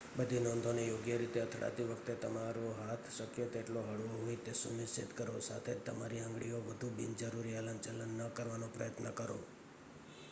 [0.11, 5.35] બધી નોંધોને યોગ્ય રીતે અથડાતી વખતે તમારો હાથ શક્ય તેટલો હળવો હોય તે સુનિશ્ચિત કરો
[5.41, 9.37] સાથે જ તમારી આંગળીઓથી વધુ બિનજરૂરી હલનચલન ન કરવાનો પ્રયત્ન કરો